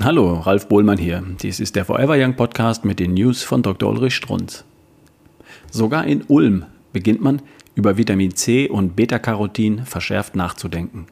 Hallo, 0.00 0.38
Ralf 0.38 0.68
Bohlmann 0.68 0.96
hier. 0.96 1.22
Dies 1.42 1.60
ist 1.60 1.76
der 1.76 1.84
Forever 1.84 2.16
Young 2.16 2.34
Podcast 2.34 2.86
mit 2.86 2.98
den 2.98 3.12
News 3.12 3.42
von 3.42 3.62
Dr. 3.62 3.90
Ulrich 3.90 4.16
Strunz. 4.16 4.64
Sogar 5.70 6.06
in 6.06 6.24
Ulm 6.28 6.64
beginnt 6.94 7.20
man 7.20 7.42
über 7.74 7.98
Vitamin 7.98 8.34
C 8.34 8.70
und 8.70 8.96
Beta-Carotin 8.96 9.84
verschärft 9.84 10.34
nachzudenken 10.34 11.06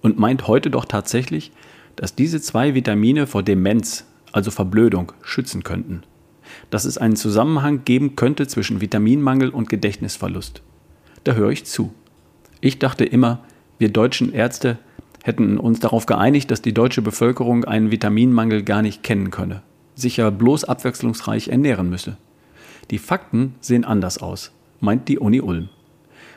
und 0.00 0.18
meint 0.18 0.48
heute 0.48 0.70
doch 0.70 0.86
tatsächlich, 0.86 1.52
dass 1.94 2.14
diese 2.14 2.40
zwei 2.40 2.74
Vitamine 2.74 3.26
vor 3.26 3.42
Demenz, 3.42 4.06
also 4.32 4.50
Verblödung, 4.50 5.12
schützen 5.20 5.62
könnten. 5.62 6.02
Dass 6.70 6.86
es 6.86 6.96
einen 6.96 7.16
Zusammenhang 7.16 7.84
geben 7.84 8.16
könnte 8.16 8.46
zwischen 8.46 8.80
Vitaminmangel 8.80 9.50
und 9.50 9.68
Gedächtnisverlust. 9.68 10.62
Da 11.24 11.34
höre 11.34 11.50
ich 11.50 11.66
zu. 11.66 11.92
Ich 12.62 12.78
dachte 12.78 13.04
immer, 13.04 13.44
wir 13.78 13.90
deutschen 13.90 14.32
Ärzte 14.32 14.78
hätten 15.22 15.58
uns 15.58 15.80
darauf 15.80 16.06
geeinigt, 16.06 16.50
dass 16.50 16.62
die 16.62 16.74
deutsche 16.74 17.02
Bevölkerung 17.02 17.64
einen 17.64 17.90
Vitaminmangel 17.90 18.62
gar 18.62 18.82
nicht 18.82 19.02
kennen 19.02 19.30
könne, 19.30 19.62
sich 19.94 20.16
ja 20.16 20.30
bloß 20.30 20.64
abwechslungsreich 20.64 21.48
ernähren 21.48 21.90
müsse. 21.90 22.16
Die 22.90 22.98
Fakten 22.98 23.54
sehen 23.60 23.84
anders 23.84 24.18
aus, 24.18 24.52
meint 24.80 25.08
die 25.08 25.18
Uni 25.18 25.40
Ulm. 25.40 25.68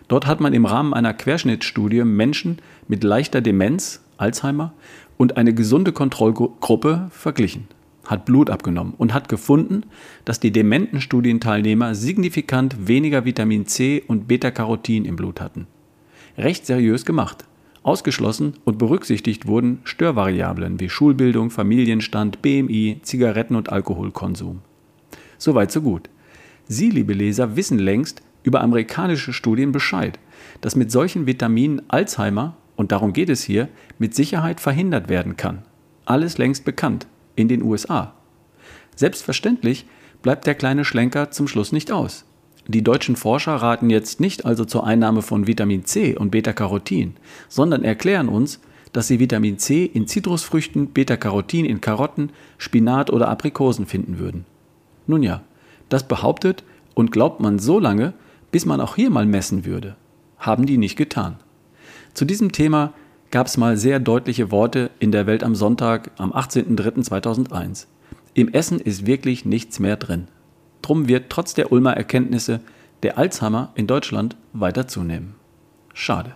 Dort 0.08 0.28
hat 0.28 0.40
man 0.40 0.54
im 0.54 0.66
Rahmen 0.66 0.94
einer 0.94 1.14
Querschnittsstudie 1.14 2.04
Menschen 2.04 2.60
mit 2.88 3.04
leichter 3.04 3.42
Demenz, 3.42 4.04
Alzheimer, 4.18 4.74
und 5.18 5.38
eine 5.38 5.54
gesunde 5.54 5.92
Kontrollgruppe 5.92 7.08
verglichen, 7.10 7.68
hat 8.06 8.26
Blut 8.26 8.50
abgenommen 8.50 8.94
und 8.98 9.14
hat 9.14 9.30
gefunden, 9.30 9.84
dass 10.26 10.40
die 10.40 10.52
dementen 10.52 11.02
Studienteilnehmer 11.02 11.96
signifikant 11.96 12.88
weniger 12.88 13.26
Vitamin 13.26 13.66
C 13.66 14.04
und 14.06 14.28
Beta-Carotin 14.28 15.06
im 15.06 15.16
Blut 15.16 15.42
hatten. 15.42 15.68
Recht 16.38 16.66
seriös 16.66 17.06
gemacht. 17.06 17.46
Ausgeschlossen 17.86 18.54
und 18.66 18.80
berücksichtigt 18.80 19.46
wurden 19.46 19.80
Störvariablen 19.84 20.80
wie 20.80 20.90
Schulbildung, 20.90 21.52
Familienstand, 21.52 22.42
BMI, 22.42 23.02
Zigaretten- 23.04 23.56
und 23.56 23.72
Alkoholkonsum. 23.72 24.62
Soweit 25.38 25.72
so 25.72 25.84
gut. 25.84 26.10
Sie, 26.68 26.90
liebe 26.90 27.14
Leser, 27.14 27.56
wissen 27.56 27.78
längst 27.78 28.24
über 28.42 28.62
amerikanische 28.62 29.34
Studien 29.34 29.72
Bescheid, 29.72 30.18
dass 30.62 30.76
mit 30.76 30.92
solchen 30.92 31.28
Vitaminen 31.28 31.84
Alzheimer, 31.88 32.58
und 32.76 32.92
darum 32.92 33.14
geht 33.14 33.30
es 33.30 33.44
hier, 33.44 33.70
mit 34.00 34.16
Sicherheit 34.16 34.60
verhindert 34.60 35.08
werden 35.08 35.38
kann. 35.38 35.62
Alles 36.06 36.40
längst 36.40 36.66
bekannt 36.66 37.06
in 37.36 37.48
den 37.48 37.62
USA. 37.62 38.16
Selbstverständlich 38.96 39.86
bleibt 40.24 40.48
der 40.48 40.56
kleine 40.56 40.86
Schlenker 40.86 41.30
zum 41.30 41.48
Schluss 41.48 41.72
nicht 41.72 41.92
aus. 41.92 42.26
Die 42.68 42.84
deutschen 42.84 43.16
Forscher 43.16 43.56
raten 43.56 43.90
jetzt 43.90 44.20
nicht 44.20 44.46
also 44.46 44.66
zur 44.66 44.86
Einnahme 44.86 45.22
von 45.22 45.46
Vitamin 45.46 45.86
C 45.86 46.16
und 46.16 46.32
Beta-Carotin, 46.32 47.16
sondern 47.48 47.84
erklären 47.84 48.28
uns, 48.28 48.60
dass 48.92 49.08
sie 49.08 49.20
Vitamin 49.20 49.60
C 49.60 49.86
in 49.86 50.08
Zitrusfrüchten, 50.08 50.88
Beta-Carotin 50.88 51.66
in 51.66 51.82
Karotten, 51.82 52.32
Spinat 52.58 53.12
oder 53.12 53.28
Aprikosen 53.28 53.86
finden 53.86 54.18
würden. 54.18 54.46
Nun 55.06 55.22
ja, 55.22 55.44
das 55.90 56.08
behauptet 56.08 56.64
und 56.96 57.12
glaubt 57.12 57.40
man 57.40 57.60
so 57.60 57.80
lange, 57.80 58.14
bis 58.52 58.66
man 58.66 58.82
auch 58.82 58.96
hier 58.96 59.10
mal 59.10 59.26
messen 59.26 59.66
würde. 59.66 59.96
Haben 60.40 60.66
die 60.66 60.78
nicht 60.78 60.96
getan. 60.96 61.36
Zu 62.14 62.26
diesem 62.26 62.52
Thema 62.52 62.94
gab 63.32 63.48
es 63.48 63.58
mal 63.58 63.78
sehr 63.78 64.00
deutliche 64.00 64.50
Worte 64.50 64.90
in 65.00 65.12
der 65.12 65.28
Welt 65.28 65.44
am 65.44 65.56
Sonntag 65.56 66.12
am 66.18 66.32
18.03.2001. 66.32 67.88
Im 68.34 68.48
Essen 68.54 68.80
ist 68.80 69.06
wirklich 69.06 69.46
nichts 69.46 69.80
mehr 69.80 69.98
drin. 69.98 70.30
Drum 70.86 71.08
wird 71.08 71.32
trotz 71.32 71.56
der 71.56 71.72
Ulmer 71.72 71.98
Erkenntnisse 71.98 72.60
der 73.02 73.18
Alzheimer 73.18 73.72
in 73.74 73.88
Deutschland 73.88 74.36
weiter 74.54 74.88
zunehmen. 74.88 75.34
Schade. 75.96 76.34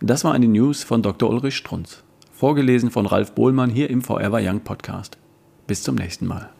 Das 0.00 0.22
war 0.22 0.34
eine 0.34 0.46
News 0.46 0.84
von 0.84 1.02
Dr. 1.02 1.28
Ulrich 1.28 1.56
Strunz, 1.56 2.04
vorgelesen 2.30 2.92
von 2.92 3.06
Ralf 3.06 3.32
Bohlmann 3.32 3.70
hier 3.70 3.90
im 3.90 4.02
Forever 4.02 4.38
Young 4.40 4.60
Podcast. 4.60 5.18
Bis 5.66 5.82
zum 5.82 5.96
nächsten 5.96 6.28
Mal. 6.28 6.50